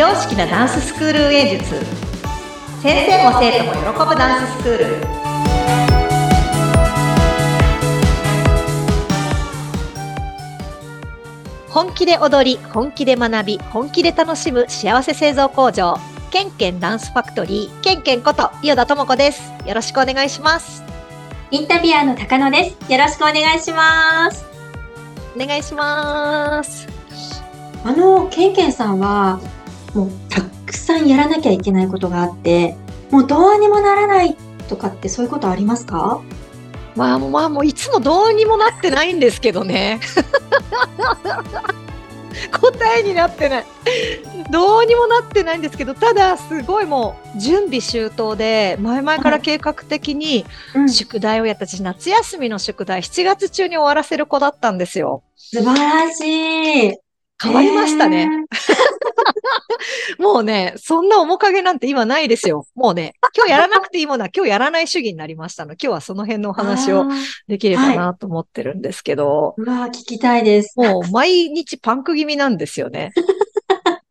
[0.00, 1.74] 常識なダンススクール運営術。
[2.82, 4.86] 先生も生徒も喜ぶダンススクール。
[11.68, 15.98] 本気で踊り本気で学び本気で楽しむ幸せ製造工場。
[16.30, 17.80] ケンケンダンスファクトリー。
[17.82, 19.52] ケンケンこと伊予田智子です。
[19.66, 20.82] よろしくお願いします。
[21.50, 22.90] インタビュアーの高野です。
[22.90, 24.46] よろしくお願いします。
[25.36, 26.88] お願いします。
[27.84, 29.38] あのケンケンさんは
[29.94, 32.76] もうたくさんやらなきゃいけないことがあって
[33.10, 34.36] もうどうにもならない
[34.68, 36.22] とかってそういうことありますか？
[36.96, 40.00] まあまあもういつもどうにもなってないんですけどね。
[42.60, 43.64] 答えになってない。
[44.50, 50.44] どうにもなってないんですけど、ただすごいもう準備周到で、前々から計画的に
[50.88, 55.22] 宿題をやったし、夏休みの宿題7月中に終わらせる子だったんですよ。
[55.36, 56.20] 素晴らし
[56.88, 56.96] い。
[57.42, 58.28] 変わりましたね。
[60.18, 62.66] もうね、そんな面影なんて今ないですよ。
[62.74, 65.72] もうね、今日やらなくていいものは今日やらない主義になりましたの。
[65.72, 67.06] 今日はその辺のお話を
[67.48, 69.54] できればなと思ってるんですけど。
[69.56, 70.74] うわ聞きたいです。
[70.76, 73.12] もう毎日パンク気味なんですよね。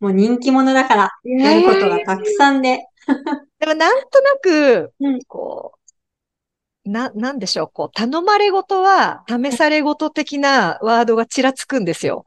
[0.00, 2.86] もう人気者だから、やることがたくさんで。
[3.58, 4.92] でもなんとなく、
[5.26, 12.24] こう、な、なんでしょう、こう、頼まれごとは、試されごと的なワードがちらつくんですよ。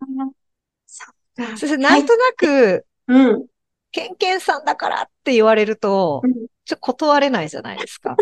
[1.55, 3.45] そして、なんとなく、うん。
[3.91, 6.21] ケンケンさんだからって言われると、
[6.65, 8.15] ちょっと断れないじゃないですか。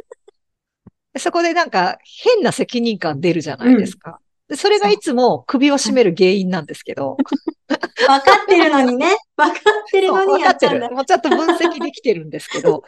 [1.17, 4.19] そこでなんか変な責任感出るじゃないですか。
[4.47, 7.17] でそれがいつも首を絞める原因なんですけど。
[7.67, 9.17] 分かってるのにね。
[9.35, 10.91] 分かってるのに分かってる。
[10.91, 12.83] もうちょっと分析できてるんですけど。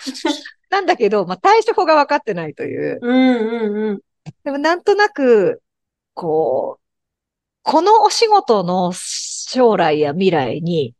[0.70, 3.00] なんだけど、まあ、対処法が分かってないという。
[3.02, 4.02] うんうんうん。
[4.44, 5.64] でもなんとなく、
[6.14, 6.84] こう、
[7.64, 8.94] このお仕事の
[9.50, 10.94] 将来や未来に、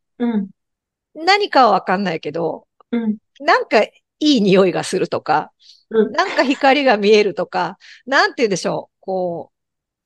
[1.14, 5.52] 何かはわかんないけど、うん、なんかいい匂いがするとか、
[5.90, 9.56] うん、なんか光が見えるとか、なんて言うんでしょう、こう、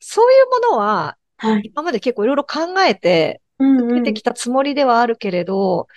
[0.04, 1.18] そういうものは、
[1.64, 5.88] 今まで結構いろいろ考えて、出てきたつもりではあるけれど、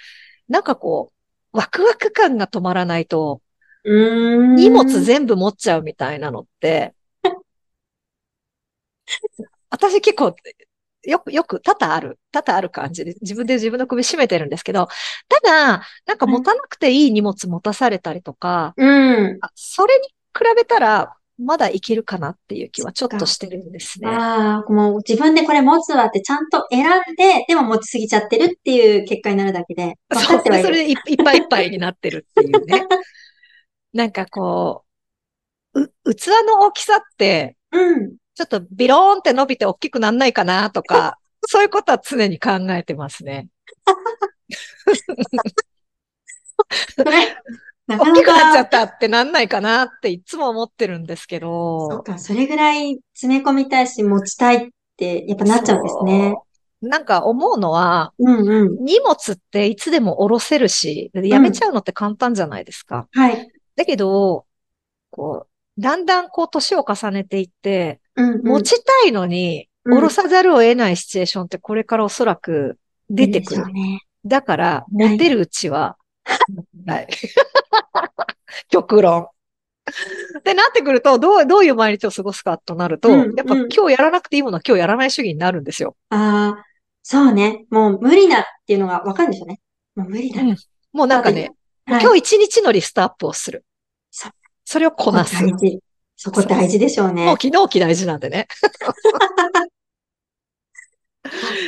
[0.47, 1.13] なんかこ
[1.51, 3.41] う、ワクワク感が止まらないと、
[3.85, 6.95] 荷物全部持っちゃうみたいなのって、
[9.71, 10.37] 私結構、
[11.07, 14.89] よく、よく、多々ある、多々ある感じで、自分で自分の首絞めてるんですけど、
[15.29, 24.09] ただ、なんか持たなくていい荷物持たされたりとか、うん、それに比べたら、まだいけるかなっていう気はちょっとしてるんですね。
[24.09, 29.97] ああ、もう自分でこれ持つわってちゃんと選んで、でも持ちすぎちゃってるっていう結果になるだけで。
[30.13, 32.87] そう、それでいっぱいいっぱいになってるっていうね。
[33.93, 34.85] なんかこ
[35.75, 38.17] う、う、器の大きさって、うん。
[38.35, 43.49] ちょっとビローンって伸びて大きくなんないかなとか、 そういうことは常に考えてますね。
[47.87, 51.91] 大きくなっちゃったってなんないかなっていつも思ってるんですけど。
[51.91, 56.35] そうか、それぐらい詰め込みたいし持ちたいってやっぱなっちゃうんですね。
[56.81, 63.09] なんか思うのは、うんうん、荷物っていつでも下ろせるし、やめちゃうのって簡単じゃないですか。
[63.15, 63.53] うん、はい。
[63.77, 64.47] だけど、
[65.11, 72.79] こう、だんだんこう年を重ねていって、うんうん、持ちたいのに、下ろさざるを得ないシチュエーションってこれからおそらく
[73.11, 73.67] 出てくる。
[73.73, 75.97] ね、だから、持てるうちは、
[76.87, 77.09] はい。
[78.71, 79.27] 極論。
[80.39, 85.97] ってなってくると、どう、どういう毎日を過ごすかとなると、うんうん、やっぱ今日やらなくていいものは今日やらない主義になるんですよ。
[86.09, 86.65] ああ、
[87.03, 87.67] そうね。
[87.71, 89.61] もう無理だっていうのがわかるんですよね。
[89.95, 90.41] もう無理だ。
[90.41, 90.57] うん、
[90.93, 91.53] もうなんかね、
[91.85, 93.65] はい、今日一日のリストアップをする。
[94.11, 94.31] そ
[94.65, 95.35] それをこなす。
[95.35, 95.81] 大事。
[96.17, 97.27] そこ大事でしょうね。
[97.27, 98.47] もう昨日期大事なんでね。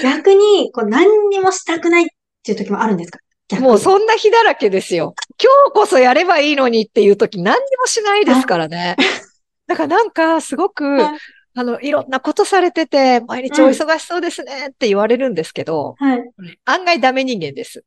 [0.03, 2.07] 逆に、こう何にもしたくないっ
[2.43, 3.19] ていう時もあるんですか？
[3.61, 5.15] もうそんな日だらけですよ。
[5.43, 8.97] 今日こそやればいいのにっていう時何にもしないですからね。
[9.67, 11.19] だからなんかすごく、あ
[11.55, 16.25] の、いろんなことされてて、毎日お忙しそうですねって言われるんですけど、はい、
[16.65, 17.85] 案外ダメ人間です。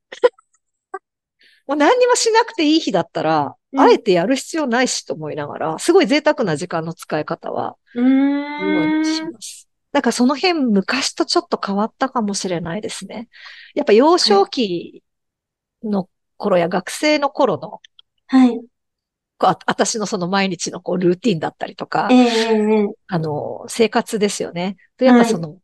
[1.68, 8.02] もう何にもしなくていい日だったら、うん、あえてやる必要ないしと思いながら、すごい贅沢な時間の使い方は、う
[9.02, 9.70] ん、します。
[9.92, 13.28] だからその辺昔とちょっと変わったかもしれないですね。
[13.76, 15.04] やっぱ幼少期
[15.84, 17.80] の頃や学生の頃の、
[18.28, 18.60] はい。
[19.42, 24.76] あ私のその毎日のこうルーティンだったりとか、えー、あの、生活ですよね。
[24.98, 25.60] と、やっぱその、はい、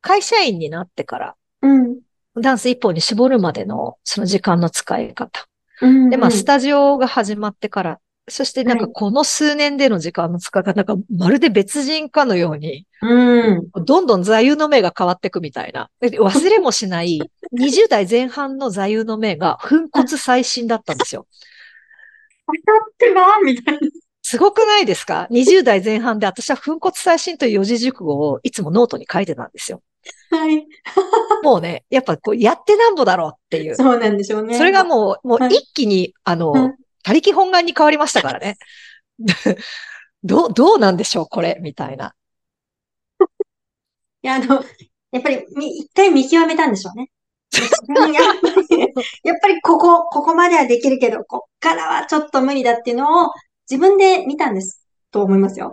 [0.00, 2.00] 会社員になってから、うん、
[2.40, 5.49] ダンス一本に絞るまでのその時間の使い方。
[5.80, 13.70] うんうん、で、まあ、スタジオが始まってから、そしてなんかこの数年での時間の使い方、なんかまるで別人かのように、うん。
[13.84, 15.90] どんどん座右の銘が変わっていくみたいな。
[16.00, 17.20] で忘れもしない
[17.58, 21.26] 20代前半の座右の銘が粉骨最新だったんですよ。
[22.46, 23.80] 当たってばみたいな。
[24.22, 29.82] すごくないですか ?20 代前半で私は粉骨最新という四字熟語をいつもノートに書いてたんですよ。
[30.30, 30.66] はい。
[31.42, 33.76] もうね、やっぱこうやってなんぼだろうっていう。
[33.76, 34.56] そうなんでしょうね。
[34.56, 38.56] それがもう、もうはい一気に、あのはい、他力本願に変わりましたからね。
[40.22, 42.14] どう、どうなんでしょうこれ、みたいな。
[44.22, 44.64] いや、あの、
[45.10, 47.10] やっぱりみ、一回見極めたんでしょうね。
[47.88, 48.78] うんやっぱり、
[49.24, 53.32] やっぱりここ、ここまではできるけど、こっからはちょっと無理だっていうのを
[53.68, 54.86] 自分で見たんです。
[55.10, 55.72] と思いますよ。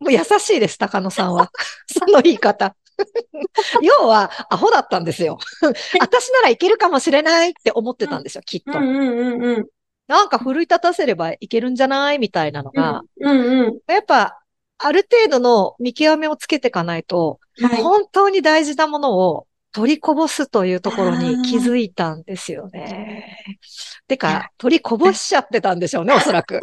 [0.00, 1.50] もう優しいです、高野さんは。
[1.86, 2.74] その言い方。
[3.82, 5.38] 要は、アホだったんですよ。
[6.00, 8.78] 私ならいけるかもしれないって思ってたんですよ、きっと。
[8.78, 9.66] うんうんうんうん。
[10.06, 13.78] なんか奮い立たせればいけるんじゃないみたいなのが、うんうん。
[13.92, 14.38] やっぱ、
[14.78, 17.82] ある程度の見極めをつけていかないと、はい。
[17.82, 23.60] 本当に大事なものを取りこぼすというところに気づいたんですよね。
[24.06, 26.60] てか、取りこぼしちゃってたんでしょうね、おそらく。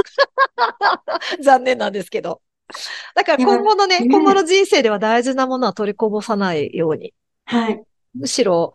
[1.42, 2.42] 残念なんですけど。
[3.16, 7.14] だから今後のね、今後の人生では大事なものは取りこぼさないように。
[7.46, 7.84] はい。
[8.14, 8.74] むしろ、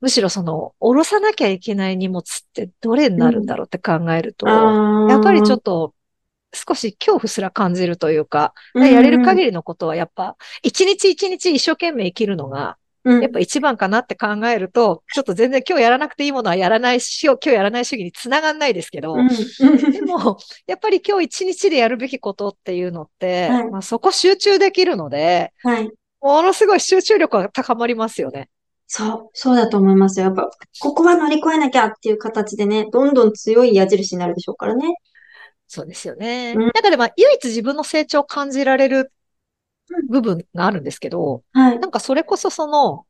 [0.00, 5.94] むしろその、下ろさなきゃいけない荷物ってどれになるんだろうって考えると、やっぱりちょっっと、
[6.52, 25.90] 少し恐怖すら感じるというか、とやれる限りのことはやっぱ、一日一日一生懸命生きるのが、りやっぱ一番かなって考えると、ちょっと全然今日やらなくていいものはやらないし、今日やらない主義につながんないですけど、うんでも、やっぱり今日一日でやるべきことっていうのって、はいまあ、そこ集中できるので、はい。
[26.20, 28.50] ものすごい集中力が高まりますよね。
[28.86, 30.26] そう、そうだと思いますよ。
[30.26, 30.50] やっぱ、
[30.80, 34.96] ここは乗り越えなきゃっていう形でね、どんどん強い矢印になるでしょうからね。
[35.68, 36.54] そうですよね。
[36.56, 39.12] うんだからまあ、唯一自分の成長を感じられる
[40.08, 41.80] 部分があるんですけど、はい。
[41.80, 43.06] なんかそれこそその、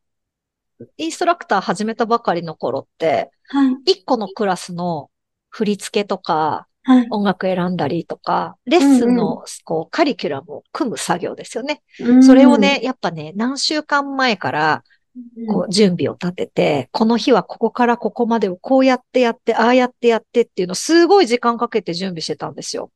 [0.97, 3.75] インストラクター始めたばかりの頃って、はい。
[3.85, 5.09] 一個のクラスの
[5.49, 7.07] 振り付けとか、はい。
[7.11, 11.83] 音楽選んだりとか、レッスンのこうカリキュラムを組む作業ですよね。
[12.23, 14.83] それをね、やっぱね、何週間前から
[15.15, 22.91] うん、こう準備を立てて、この日はここからここまでをこうやってやって、ああやってやってっていうのをすごい時間かけて準備してたんですよ。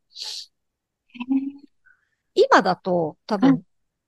[2.33, 3.61] 今だと多う分、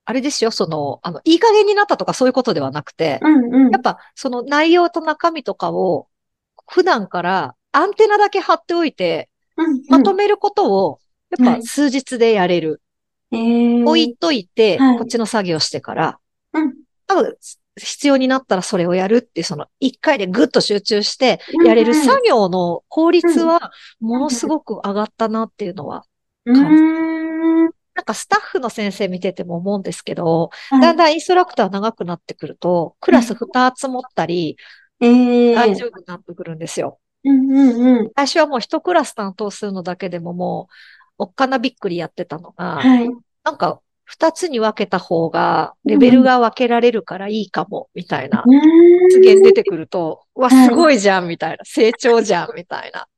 [0.08, 3.70] あれですよ、その、あの、いい加減になったとかそういうことではなくて、うんうん。
[3.70, 6.06] やっぱその内容と中身とかを
[6.66, 9.28] 普段からアンテナだけ貼っておいて、
[9.58, 11.60] うんまとめることを、やっはい。
[11.60, 12.80] ぱ数日でやれる。
[13.32, 13.36] え。
[13.36, 14.98] ー置いといて、はい。
[14.98, 16.18] こっちの作業してから、
[16.54, 16.74] うん。
[17.06, 17.36] 多分
[17.76, 26.04] 必要になったらそれをやるっていう、その一回でぐっと集中してやれる作業の効率はものすごく上がったなっていうのは、
[26.46, 27.07] うーん。
[27.98, 34.56] なんかスタッフの先生見てても思うんですけど、はいだんだんインストラクター長くなってくると、クラス2つ持ったり、
[35.00, 37.00] ええ大丈夫になってくるんですよ。
[37.24, 38.10] うんうんうん。
[38.14, 40.68] 最初はもう一クラス担当するのだけでもも
[41.18, 43.10] う、おっかなびっくりやってたのが、はい。
[43.42, 51.64] なんか、二つに分けた方が、レベルが分けられるからいいかも、みたいな発言出てくると、うわ、はいすごいじゃん、みたいな。
[51.64, 53.08] 成長じゃん、みたいな。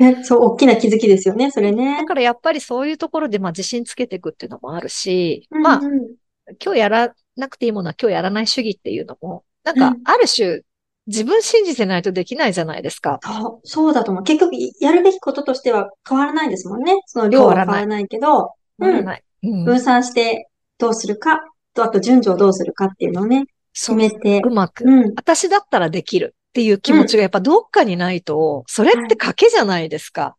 [0.00, 2.04] ねそう、大きな気づきですよね、それねだ。
[2.06, 6.14] からやっぱりそういうところで、まあ自信つけていくっていうのもあるし、まあうん、うん
[6.62, 10.62] 今日やらなくていいものは今日やらない主義っていうのも、なんかうん、ある種、
[11.06, 13.20] 自分信じてないとできないじゃないですか。
[13.22, 14.24] そう、そうだと思う。
[14.24, 16.96] 結局、やるべきこととしては変わらないですもんね。
[17.06, 18.52] その量は変わらないけど。
[18.78, 19.04] うん
[19.42, 20.48] 分散して
[20.78, 21.40] どうするか、
[21.74, 24.50] と、あと順序をどうするかっていうのをね、決めてう。
[24.50, 24.84] まく。
[24.84, 25.12] うん。
[25.16, 30.36] 私だったらできるっていう気持ちがやっぱどっかにないと、それって賭けじゃないですか。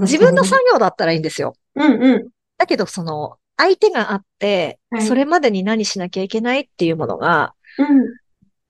[0.00, 1.54] 自分の作業だったらいいんですよ。
[1.76, 2.28] うんうん。
[2.56, 7.86] だけど、その、相手があっては、いそれまでに何しなきゃいけないっていうものがうん。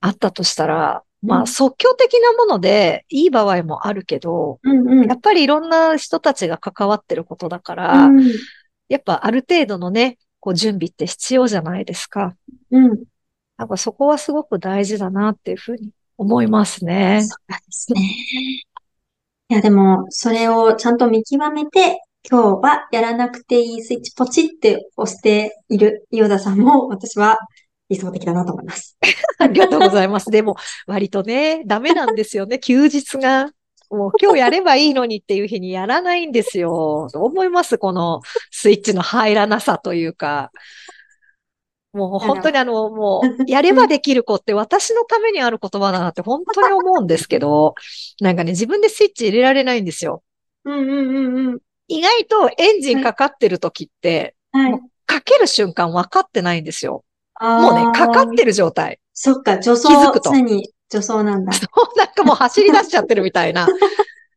[0.01, 5.15] あったとしたら、まあ、うん即興的なものでいい場合もあるけど、うんうんや。
[5.15, 8.31] っぱりいろんな人たちが関わってることだから、うん。
[8.89, 12.37] やっぱある程度のね、こう準備って必要じゃないですか。
[12.71, 13.05] うん。
[13.57, 17.23] なんかそこはすごく大事だなっていうふうに思いますね。
[17.23, 18.01] そうですね。
[19.51, 27.39] いや、でも、それをちゃんと見極めて、今日はやらなくていいスイッチポチって押している伊予田さんも、私は
[27.89, 28.99] 理想的だなと思います。
[29.39, 30.31] ありがとうございます。
[30.31, 30.57] でも、
[30.87, 33.51] 割とね、ダメなんですよね、休日が。
[33.91, 37.09] もう今日やればいいのにっていう日にやらないんですよ。
[37.13, 38.21] どう思いますこの
[38.51, 40.51] スイッチの入らなさというか。
[41.93, 47.75] もう本当にあの、もう、やればできる子って私のためにある言葉だなって本当に思うんですけど、
[48.21, 50.23] なんかね、自分でスイッチ入れられないんですよ。
[50.65, 51.59] うんうんうんうん。
[51.89, 54.81] 意外とエンジンかかってる時って、はい。
[55.07, 57.05] かける瞬間分かってないんですよ。
[57.41, 59.01] ももうね、かかってる状態。
[59.15, 61.53] そっか、助走、気づくと常に助走なんだ。
[61.97, 63.67] なんかもう走り出しちゃってるみたいな。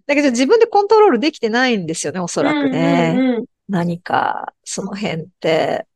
[0.07, 3.15] だけど自分でコントロールできてないんですよね、おそらくね。
[3.17, 5.87] うんうんうん何か、その辺って。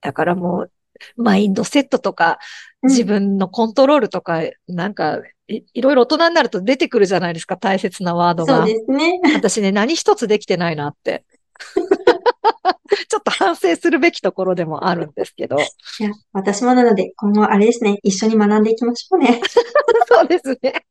[0.00, 0.72] だからもう、
[1.16, 2.36] マインドセットとか、うん
[2.86, 8.66] 自分のコントロールとか、なんかい、いろいろ大人になると出てくるじゃないですか、大切なワードがそう。
[8.66, 9.20] ですね。
[9.34, 11.24] 私ね、何一つできてないなって。
[13.08, 15.56] ちょっと反省するべきところでもあるんですけど。
[15.56, 15.60] い
[16.02, 19.40] や、私もなので、今後あれですね、一緒に学んでいきましょうね。
[20.08, 20.84] そうですね。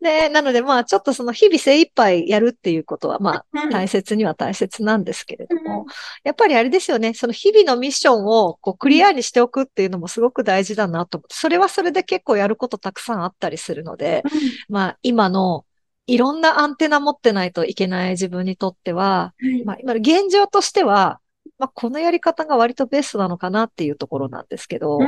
[0.00, 3.70] で、 なのでまあちょっとその日々精一杯やるっていうことはまあうん。
[3.70, 5.64] 大切には大切なんですけれどうん。
[5.64, 5.86] も、
[6.24, 14.22] やっぱりあれですよね、その日々のミッションをこうクリアにしておくっていうのもすごく大事だなと思って、それはそれで結構やることたくさんあったりするので、
[14.68, 15.64] まあ今の
[16.06, 19.64] いろんなアンテナ持ってないといけない自分にとっては、はい。
[19.64, 21.20] まあ今の現状としては、
[21.58, 25.06] まあこのやり方が割とベストなのかなっていうところなんですけど、わ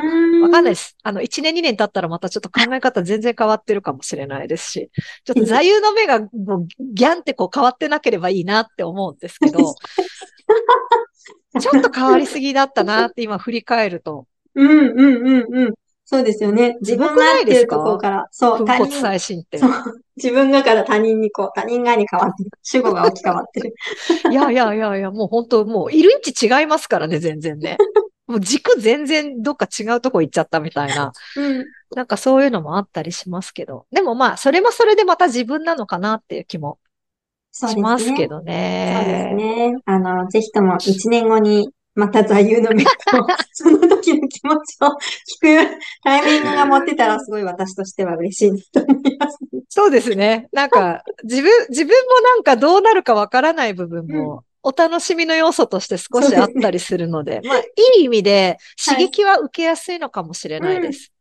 [0.50, 0.75] かんないい。
[0.75, 0.97] です。
[1.02, 4.90] あの、1年2年経ったらまたちょっと考え方全然変わってるかもしれないですし、
[5.25, 9.75] ちょっと座右の目がもうギャンってこう変わってなければいいなって思うんですけど、
[11.61, 15.75] ちょっと変わりすぎだったなって今振り返ると、うんうんうんうん。
[16.10, 16.78] そうですよね。
[16.80, 19.58] 自分が合ってるところから、そう、他人、最新って。
[19.58, 19.70] そう、
[20.16, 22.50] 自分がから他人にこう、他人側に変わってる。
[22.62, 23.74] 主語が置き換わってる。
[24.32, 27.76] いやいやいやいや、もう本当もういる位置違いますからね、全然ね。
[28.26, 31.12] もう軸全然どっか違うとこ行っちゃったみたいな。
[31.36, 31.66] うん。
[31.94, 33.84] なんかそういうのもあったりしますけど。
[33.92, 36.78] でもまあ、それもそれでまた自分なのかなっていう気も
[37.52, 37.78] し。
[37.78, 39.72] ますすけどそうですね。
[39.72, 39.74] ね。
[39.84, 41.68] あの、ぜひとも一年後に、
[41.99, 42.90] また座右の銘と、
[43.52, 49.38] その時の気持ちを聞くタイミングが持ってたら、すごい私としては嬉しいなと思います。
[49.69, 50.49] そうですね。
[50.52, 57.64] なんか、自分、自分もなんかどうなるかわからない部分も、お楽しみの要素として少しあったりするので、まあ、い
[57.99, 61.12] い意味で刺激は受けやすいのかもしれないです。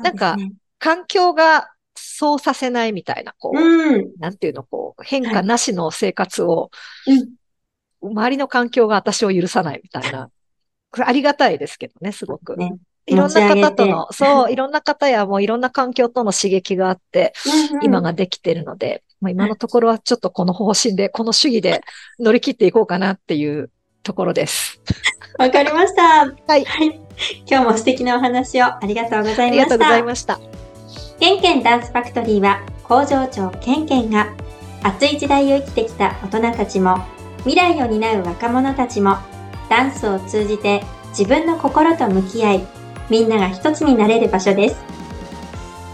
[0.00, 4.12] なんかそうですね環境がそうさせないみたいな、こう、うん。
[4.18, 6.70] なんていうの、こう、変化なしの生活を、
[7.06, 7.39] うん
[8.02, 10.30] 周りの環境が私を許さないみたいな。
[10.90, 12.56] これありがたいですけどね、すごく。
[12.56, 12.76] ね
[13.06, 21.82] いろんな方と持の、そう、いろんな方やもういろんな環境との刺激があって、うんうん今ができてるので、まあ、今のところはちょっとこの方針で、この主義で
[22.18, 23.70] 乗り切っていこうかなっていう
[24.02, 24.80] ところです。
[25.38, 26.26] わかりました。
[26.46, 26.64] はい
[27.46, 29.50] 今日も素敵なお話をありがとうござあいました。
[29.50, 30.40] りがとうございました。
[31.18, 34.34] ケンケンダンスファクトリーは工場長ケンケンが
[34.82, 36.98] 熱い時代を生きてきた大人たちも
[37.44, 39.16] 未来を担う若者たちも
[39.68, 42.66] ダンスを通じて自分の心と向き合い
[43.08, 44.76] みんなが一つになれる場所です。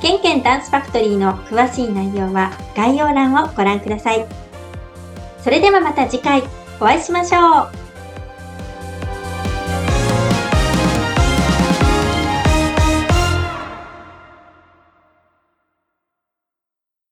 [0.02, 4.26] ケンケンダンスファクトリーの詳しい内容は概要欄をご覧ください。
[5.42, 6.42] それではまた次回
[6.80, 7.85] お会いしましょう。